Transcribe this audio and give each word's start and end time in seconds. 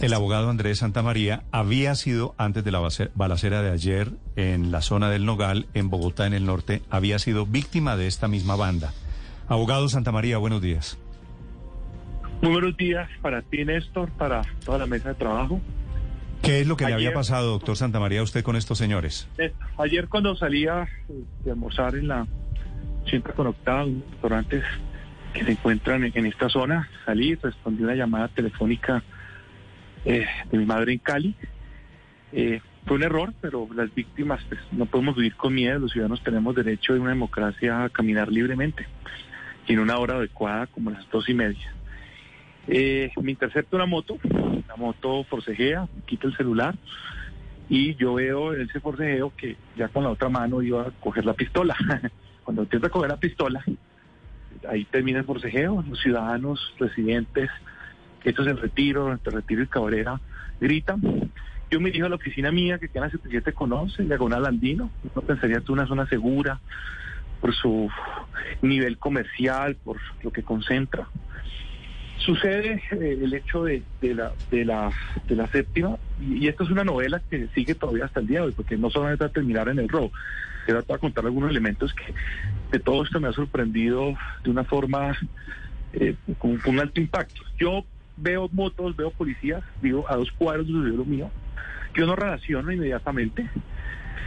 El 0.00 0.14
abogado 0.14 0.50
Andrés 0.50 0.78
Santamaría 0.78 1.42
había 1.50 1.94
sido, 1.94 2.34
antes 2.38 2.64
de 2.64 2.72
la 2.72 2.80
balacera 3.14 3.62
de 3.62 3.70
ayer 3.70 4.10
en 4.36 4.70
la 4.70 4.82
zona 4.82 5.10
del 5.10 5.24
Nogal, 5.24 5.66
en 5.74 5.90
Bogotá, 5.90 6.26
en 6.26 6.34
el 6.34 6.46
norte, 6.46 6.82
había 6.90 7.18
sido 7.18 7.46
víctima 7.46 7.96
de 7.96 8.06
esta 8.06 8.28
misma 8.28 8.56
banda. 8.56 8.92
Abogado 9.48 9.88
Santamaría, 9.88 10.38
buenos 10.38 10.60
días. 10.60 10.98
Muy 12.42 12.52
buenos 12.52 12.76
días 12.76 13.08
para 13.20 13.42
ti, 13.42 13.64
Néstor, 13.64 14.10
para 14.10 14.42
toda 14.64 14.78
la 14.78 14.86
mesa 14.86 15.08
de 15.08 15.14
trabajo. 15.16 15.60
¿Qué 16.42 16.60
es 16.60 16.66
lo 16.66 16.76
que 16.76 16.86
le 16.86 16.94
había 16.94 17.12
pasado, 17.12 17.50
doctor 17.50 17.76
Santamaría, 17.76 18.20
a 18.20 18.22
usted 18.22 18.44
con 18.44 18.56
estos 18.56 18.78
señores? 18.78 19.28
Ayer 19.76 20.08
cuando 20.08 20.36
salía 20.36 20.88
de 21.44 21.50
almorzar 21.50 21.96
en 21.96 22.08
la 22.08 22.26
siempre 23.06 23.32
conectada, 23.32 23.84
un 23.84 24.04
restaurantes 24.10 24.64
que 25.32 25.44
se 25.44 25.50
encuentran 25.50 26.04
en, 26.04 26.26
esta 26.26 26.48
zona. 26.48 26.88
Salí, 27.04 27.34
respondí 27.34 27.82
una 27.82 27.94
llamada 27.94 28.28
telefónica 28.28 29.02
eh, 30.04 30.26
de 30.50 30.58
mi 30.58 30.64
madre 30.64 30.92
en 30.92 30.98
Cali. 30.98 31.34
Eh, 32.32 32.60
fue 32.86 32.96
un 32.96 33.02
error, 33.02 33.34
pero 33.40 33.68
las 33.74 33.94
víctimas 33.94 34.42
pues, 34.48 34.60
no 34.72 34.86
podemos 34.86 35.16
vivir 35.16 35.34
con 35.34 35.54
miedo. 35.54 35.78
Los 35.78 35.92
ciudadanos 35.92 36.22
tenemos 36.22 36.54
derecho 36.54 36.94
en 36.94 37.02
una 37.02 37.10
democracia 37.10 37.84
a 37.84 37.88
caminar 37.88 38.28
libremente 38.30 38.86
en 39.66 39.78
una 39.78 39.98
hora 39.98 40.16
adecuada 40.16 40.66
como 40.66 40.90
las 40.90 41.08
dos 41.10 41.28
y 41.28 41.34
media. 41.34 41.74
Eh, 42.66 43.10
me 43.22 43.30
intercepta 43.30 43.76
una 43.76 43.86
moto, 43.86 44.18
la 44.66 44.76
moto 44.76 45.24
forcejea, 45.24 45.88
quita 46.06 46.26
el 46.26 46.36
celular 46.36 46.74
y 47.68 47.94
yo 47.96 48.14
veo 48.14 48.54
ese 48.54 48.80
forcejeo 48.80 49.32
que 49.36 49.56
ya 49.76 49.88
con 49.88 50.04
la 50.04 50.10
otra 50.10 50.28
mano 50.28 50.62
iba 50.62 50.82
a 50.82 50.90
coger 50.90 51.24
la 51.24 51.34
pistola. 51.34 51.76
Cuando 52.44 52.62
intenta 52.62 52.88
coger 52.88 53.10
la 53.10 53.18
pistola, 53.18 53.62
ahí 54.68 54.84
termina 54.86 55.18
el 55.18 55.24
forcejeo, 55.24 55.84
los 55.86 56.00
ciudadanos, 56.00 56.74
residentes, 56.78 57.50
esto 58.24 58.42
es 58.42 58.48
el 58.48 58.58
retiro, 58.58 59.12
entre 59.12 59.32
retiro 59.32 59.62
y 59.62 59.66
cabrera, 59.66 60.20
gritan. 60.60 61.30
Yo 61.70 61.80
me 61.80 61.90
dirijo 61.90 62.06
a 62.06 62.08
la 62.08 62.16
oficina 62.16 62.50
mía, 62.50 62.78
que 62.78 62.90
en 62.92 63.00
la 63.00 63.10
77 63.10 63.52
conoce, 63.52 64.04
Diagonal 64.04 64.46
Andino, 64.46 64.90
no 65.14 65.22
pensaría 65.22 65.60
que 65.60 65.72
una 65.72 65.86
zona 65.86 66.06
segura 66.08 66.60
por 67.40 67.54
su 67.54 67.90
nivel 68.62 68.98
comercial, 68.98 69.76
por 69.76 69.98
lo 70.22 70.30
que 70.32 70.42
concentra. 70.42 71.08
Sucede 72.18 72.82
eh, 72.90 73.18
el 73.22 73.32
hecho 73.32 73.64
de, 73.64 73.82
la, 74.02 74.32
de, 74.50 74.64
la, 74.64 75.46
séptima, 75.52 75.98
y, 76.20 76.48
esto 76.48 76.64
es 76.64 76.70
una 76.70 76.84
novela 76.84 77.22
que 77.30 77.48
sigue 77.54 77.74
todavía 77.74 78.06
hasta 78.06 78.20
el 78.20 78.26
día 78.26 78.40
de 78.40 78.46
hoy, 78.46 78.52
porque 78.52 78.76
no 78.76 78.90
solamente 78.90 79.24
va 79.24 79.30
a 79.30 79.32
terminar 79.32 79.68
en 79.68 79.78
el 79.78 79.88
robo, 79.88 80.10
quiero 80.64 80.84
contar 80.98 81.24
algunos 81.24 81.50
elementos 81.50 81.94
que 81.94 82.12
de 82.72 82.78
todo 82.80 83.04
esto 83.04 83.20
me 83.20 83.28
ha 83.28 83.32
sorprendido 83.32 84.14
de 84.42 84.50
una 84.50 84.64
forma 84.64 85.16
eh, 85.94 86.14
con, 86.38 86.60
un 86.66 86.80
alto 86.80 87.00
impacto. 87.00 87.42
Yo 87.58 87.84
veo 88.20 88.48
motos, 88.52 88.96
veo 88.96 89.10
policías, 89.10 89.62
digo, 89.82 90.04
a 90.08 90.16
dos 90.16 90.30
cuadros 90.32 90.66
de 90.66 90.72
lo 90.72 91.04
mío. 91.04 91.30
Yo 91.94 92.06
no 92.06 92.16
relaciono 92.16 92.70
inmediatamente, 92.70 93.48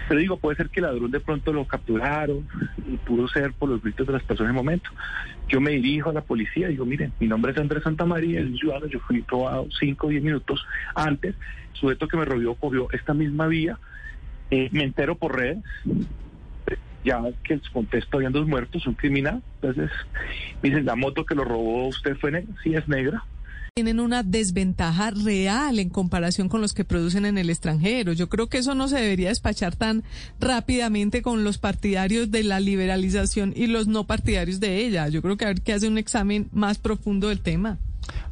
pero 0.08 0.20
digo, 0.20 0.38
puede 0.38 0.58
ser 0.58 0.70
que 0.70 0.80
el 0.80 0.88
ladrón 0.88 1.12
de 1.12 1.20
pronto 1.20 1.54
lo 1.54 1.66
capturaron 1.66 2.48
y 2.88 2.98
pudo 2.98 3.28
ser 3.28 3.54
por 3.54 3.70
los 3.70 3.82
gritos 3.82 4.08
de 4.08 4.14
las 4.14 4.24
personas 4.24 4.50
en 4.50 4.58
el 4.58 4.62
momento. 4.64 4.90
Yo 5.48 5.62
me 5.62 5.72
dirijo 5.72 6.10
a 6.10 6.14
la 6.14 6.22
policía 6.22 6.68
y 6.68 6.72
digo, 6.72 6.86
miren, 6.86 7.14
mi 7.20 7.28
nombre 7.28 7.52
es 7.52 7.58
Andrés 7.58 7.84
Santamaría, 7.84 8.42
es 8.42 8.48
un 8.48 8.58
ciudadano, 8.58 8.88
yo 8.88 9.00
fui 9.00 9.22
probado 9.22 9.68
cinco 9.80 10.08
o 10.08 10.10
diez 10.10 10.24
minutos 10.24 10.66
antes, 10.96 11.36
el 11.74 11.80
sujeto 11.80 12.08
que 12.08 12.18
me 12.18 12.26
robió 12.26 12.56
cogió 12.56 12.92
esta 12.92 13.14
misma 13.14 13.48
vía, 13.48 13.80
eh, 14.50 14.70
me 14.72 14.84
entero 14.84 15.16
por 15.16 15.38
redes, 15.38 15.64
ya 17.04 17.22
que 17.44 17.56
les 17.56 17.70
contesto 17.70 18.18
habían 18.18 18.34
dos 18.34 18.48
muertos, 18.48 18.86
un 18.86 18.94
criminal. 18.96 19.42
Entonces, 19.62 19.92
me 20.62 20.70
dicen, 20.70 20.86
la 20.86 20.96
moto 20.96 21.26
que 21.26 21.36
lo 21.36 21.44
robó 21.44 21.88
usted 21.88 22.18
fue 22.18 22.32
negra, 22.32 22.54
sí 22.64 22.76
es 22.76 22.88
negra. 22.88 23.24
Tienen 23.74 24.02
una 24.02 24.22
desventaja 24.22 25.12
real 25.12 25.80
en 25.80 25.88
comparación 25.88 26.50
con 26.50 26.60
los 26.60 26.74
que 26.74 26.84
producen 26.84 27.26
en 27.26 27.38
el 27.38 27.50
extranjero. 27.50 28.12
Yo 28.12 28.28
creo 28.28 28.50
que 28.50 28.58
eso 28.58 28.76
no 28.76 28.90
se 28.90 28.98
debería 28.98 29.30
despachar 29.30 29.78
tan 29.78 30.04
rápidamente 30.42 31.22
con 31.22 31.46
los 31.46 31.58
partidarios 31.58 32.32
de 32.32 32.44
la 32.44 32.60
liberalización 32.60 33.54
y 33.56 33.68
los 33.68 33.88
no 33.88 34.06
partidarios 34.06 34.60
de 34.60 34.86
ella. 34.86 35.08
Yo 35.08 35.22
creo 35.22 35.38
que 35.38 35.46
hay 35.46 35.56
que 35.56 35.72
hacer 35.72 35.90
un 35.90 35.98
examen 35.98 36.50
más 36.52 36.80
profundo 36.80 37.30
del 37.30 37.40
tema. 37.40 37.80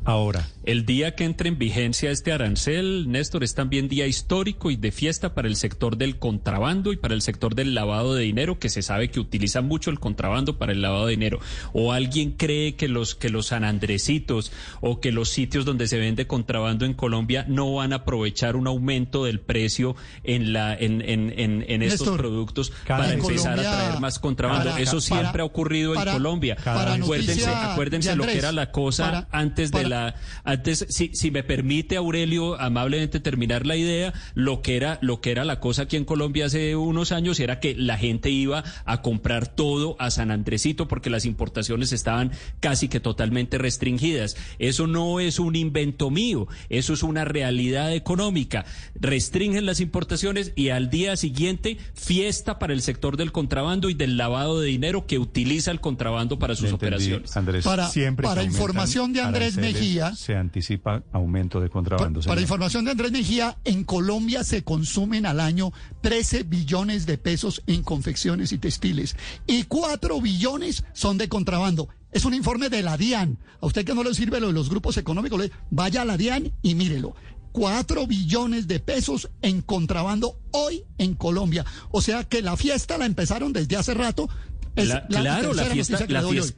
Ahora, 0.09 0.47
el 0.63 0.87
día 0.87 1.13
que 1.13 1.23
entre 1.23 1.49
en 1.49 1.59
vigencia 1.59 2.09
este 2.09 2.31
arancel, 2.31 3.11
Néstor, 3.11 3.43
es 3.43 3.53
también 3.53 3.87
día 3.87 4.07
histórico 4.07 4.71
y 4.71 4.75
de 4.75 4.91
fiesta 4.91 5.35
para 5.35 5.47
el 5.47 5.55
sector 5.55 5.97
del 5.97 6.17
contrabando 6.17 6.91
y 6.91 6.97
para 6.97 7.13
el 7.13 7.21
sector 7.21 7.53
del 7.53 7.75
lavado 7.75 8.15
de 8.15 8.23
dinero, 8.23 8.57
que 8.57 8.69
se 8.69 8.81
sabe 8.81 9.11
que 9.11 9.19
utiliza 9.19 9.61
mucho 9.61 9.91
el 9.91 9.99
contrabando 9.99 10.57
para 10.57 10.71
el 10.71 10.81
lavado 10.81 11.05
de 11.05 11.11
dinero. 11.11 11.39
¿O 11.73 11.93
alguien 11.93 12.31
cree 12.31 12.75
que 12.75 12.87
los, 12.87 13.13
que 13.13 13.29
los 13.29 13.47
sanandrecitos 13.47 14.51
o 14.81 14.99
que 14.99 15.11
los 15.11 15.29
sitios 15.29 15.63
donde 15.63 15.87
se 15.87 15.99
vende 15.99 16.25
contrabando 16.25 16.85
en 16.85 16.95
Colombia 16.95 17.45
no 17.47 17.75
van 17.75 17.93
a 17.93 17.97
aprovechar 17.97 18.55
un 18.55 18.65
aumento 18.65 19.25
del 19.25 19.39
precio 19.39 19.95
en, 20.23 20.53
la, 20.53 20.73
en, 20.73 21.03
en, 21.07 21.31
en, 21.37 21.83
estos 21.83 22.17
productos 22.17 22.73
para 22.87 23.13
empezar 23.13 23.59
a 23.59 23.61
traer 23.61 23.99
más 23.99 24.17
contrabando? 24.17 24.75
Eso 24.77 25.01
siempre 25.01 25.43
ha 25.43 25.45
ocurrido 25.45 25.93
en 25.93 26.03
Colombia. 26.11 26.57
acuérdense 26.65 27.47
acuérdense 27.47 28.15
lo 28.15 28.25
que 28.25 28.39
era 28.39 28.51
la 28.51 28.71
cosa 28.71 29.27
antes 29.31 29.71
de 29.71 29.87
la 29.87 29.98
antes 30.43 30.85
si, 30.89 31.11
si 31.13 31.31
me 31.31 31.43
permite 31.43 31.97
Aurelio 31.97 32.59
amablemente 32.59 33.19
terminar 33.19 33.65
la 33.65 33.75
idea, 33.75 34.13
lo 34.35 34.61
que 34.61 34.75
era 34.75 34.99
lo 35.01 35.21
que 35.21 35.31
era 35.31 35.45
la 35.45 35.59
cosa 35.59 35.83
aquí 35.83 35.97
en 35.97 36.05
Colombia 36.05 36.45
hace 36.45 36.75
unos 36.75 37.11
años 37.11 37.39
era 37.39 37.59
que 37.59 37.75
la 37.75 37.97
gente 37.97 38.29
iba 38.29 38.63
a 38.85 39.01
comprar 39.01 39.47
todo 39.47 39.95
a 39.99 40.11
San 40.11 40.31
Andresito 40.31 40.87
porque 40.87 41.09
las 41.09 41.25
importaciones 41.25 41.91
estaban 41.91 42.31
casi 42.59 42.87
que 42.87 42.99
totalmente 42.99 43.57
restringidas. 43.57 44.35
Eso 44.59 44.87
no 44.87 45.19
es 45.19 45.39
un 45.39 45.55
invento 45.55 46.09
mío, 46.09 46.47
eso 46.69 46.93
es 46.93 47.03
una 47.03 47.25
realidad 47.25 47.93
económica. 47.93 48.65
Restringen 48.95 49.65
las 49.65 49.79
importaciones 49.79 50.53
y 50.55 50.69
al 50.69 50.89
día 50.89 51.15
siguiente 51.17 51.77
fiesta 51.93 52.59
para 52.59 52.73
el 52.73 52.81
sector 52.81 53.17
del 53.17 53.31
contrabando 53.31 53.89
y 53.89 53.93
del 53.93 54.17
lavado 54.17 54.59
de 54.59 54.67
dinero 54.67 55.07
que 55.07 55.19
utiliza 55.19 55.71
el 55.71 55.79
contrabando 55.79 56.39
para 56.39 56.55
sus 56.55 56.71
operaciones. 56.71 57.35
Andrés, 57.35 57.63
para, 57.63 57.87
siempre 57.89 58.25
para 58.25 58.43
información 58.43 59.13
de 59.13 59.21
Andrés 59.21 59.57
Mejía. 59.57 59.88
Se 60.15 60.35
anticipa 60.35 61.03
aumento 61.11 61.59
de 61.59 61.69
contrabando. 61.69 62.21
Para, 62.21 62.41
información 62.41 62.85
de 62.85 62.91
Andrés 62.91 63.11
Mejía, 63.11 63.57
en 63.63 63.83
Colombia 63.83 64.43
se 64.43 64.63
consumen 64.63 65.25
al 65.25 65.39
año 65.39 65.71
13 66.01 66.43
billones 66.43 67.05
de 67.05 67.17
pesos 67.17 67.63
en 67.67 67.83
confecciones 67.83 68.51
y 68.51 68.57
textiles 68.57 69.15
y 69.47 69.63
4 69.63 70.21
billones 70.21 70.83
son 70.93 71.17
de 71.17 71.29
contrabando. 71.29 71.89
Es 72.11 72.25
un 72.25 72.33
informe 72.33 72.69
de 72.69 72.81
la 72.81 72.97
DIAN. 72.97 73.37
A 73.61 73.67
usted 73.67 73.85
que 73.85 73.93
no 73.93 74.03
le 74.03 74.13
sirve 74.13 74.39
lo 74.39 74.47
de 74.47 74.53
los 74.53 74.69
grupos 74.69 74.97
económicos, 74.97 75.49
vaya 75.69 76.01
a 76.01 76.05
la 76.05 76.17
DIAN 76.17 76.51
y 76.61 76.75
mírelo. 76.75 77.15
4 77.51 78.07
billones 78.07 78.67
de 78.67 78.79
pesos 78.79 79.29
en 79.41 79.61
contrabando 79.61 80.39
hoy 80.51 80.83
en 80.97 81.15
Colombia. 81.15 81.65
O 81.91 82.01
sea 82.01 82.23
que 82.23 82.41
la 82.41 82.55
fiesta 82.57 82.97
la 82.97 83.05
empezaron 83.05 83.53
desde 83.53 83.75
hace 83.75 83.93
rato, 83.93 84.29
claro, 84.75 85.53
la 85.53 85.65
fiesta, 85.65 86.05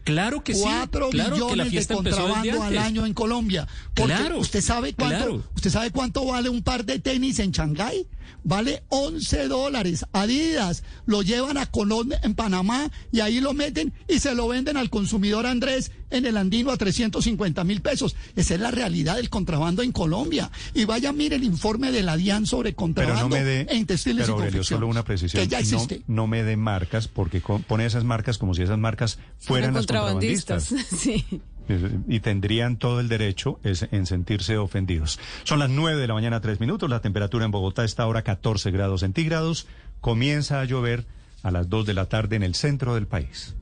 claro 0.03 0.43
que 0.43 0.53
sí. 0.53 0.61
Cuatro 0.61 1.09
billones 1.09 1.87
de 1.87 1.95
contrabando 1.95 2.63
al 2.63 2.77
año 2.77 3.05
en 3.05 3.13
Colombia. 3.13 3.67
claro, 3.93 4.39
usted 4.39 4.61
sabe 4.61 4.93
cuánto, 4.93 5.43
usted 5.55 5.69
sabe 5.69 5.91
cuánto 5.91 6.25
vale 6.25 6.49
un 6.49 6.63
par 6.63 6.85
de 6.85 6.99
tenis 6.99 7.39
en 7.39 7.51
Shanghái 7.51 8.07
vale 8.43 8.83
11 8.89 9.47
dólares. 9.47 10.05
Adidas 10.13 10.83
lo 11.05 11.21
llevan 11.21 11.57
a 11.57 11.65
Colón 11.65 12.13
en 12.23 12.33
Panamá 12.33 12.91
y 13.11 13.19
ahí 13.19 13.39
lo 13.39 13.53
meten 13.53 13.93
y 14.07 14.19
se 14.19 14.35
lo 14.35 14.47
venden 14.47 14.77
al 14.77 14.89
consumidor 14.89 15.45
Andrés 15.45 15.91
en 16.11 16.25
el 16.25 16.37
andino 16.37 16.71
a 16.71 16.77
350 16.77 17.63
mil 17.63 17.81
pesos. 17.81 18.15
Esa 18.35 18.55
es 18.55 18.59
la 18.59 18.71
realidad 18.71 19.15
del 19.15 19.29
contrabando 19.29 19.81
en 19.81 19.91
Colombia. 19.91 20.51
Y 20.73 20.85
vaya, 20.85 21.11
mire 21.11 21.37
el 21.37 21.43
informe 21.43 21.91
de 21.91 22.03
la 22.03 22.17
DIAN 22.17 22.45
sobre 22.45 22.75
contrabando 22.75 23.35
en 23.35 23.85
textiles 23.85 24.25
pero 24.25 24.37
y 24.37 24.41
Aurelio, 24.41 24.63
solo 24.63 24.87
una 24.87 25.03
precisión. 25.03 25.43
Que 25.43 25.49
ya 25.49 25.59
existe. 25.59 26.01
No, 26.07 26.27
me 26.27 26.43
dé 26.43 26.57
marcas 26.57 27.07
porque 27.07 27.41
pone 27.41 27.85
esas 27.85 28.03
marcas 28.03 28.37
como 28.37 28.53
si 28.53 28.61
esas 28.61 28.77
marcas 28.77 29.19
fueran 29.39 29.73
las 29.73 29.85
contrabandistas. 29.85 30.73
Sí 30.91 31.23
y 32.07 32.19
tendrían 32.19 32.77
todo 32.77 32.99
el 32.99 33.07
derecho 33.07 33.59
en 33.63 34.05
sentirse 34.05 34.57
ofendidos. 34.57 35.19
Son 35.43 35.59
las 35.59 35.69
9 35.69 35.99
de 35.99 36.07
la 36.07 36.13
mañana, 36.13 36.41
tres 36.41 36.59
minutos. 36.59 36.89
La 36.89 37.01
temperatura 37.01 37.45
en 37.45 37.51
Bogotá 37.51 37.83
está 37.83 38.03
ahora 38.03 38.23
14 38.23 38.71
grados 38.71 39.01
centígrados. 39.01 39.67
Comienza 39.99 40.59
a 40.59 40.65
llover 40.65 41.05
a 41.43 41.51
las 41.51 41.69
2 41.69 41.85
de 41.85 41.93
la 41.93 42.05
tarde 42.05 42.35
en 42.35 42.43
el 42.43 42.55
centro 42.55 42.95
del 42.95 43.07
país. 43.07 43.55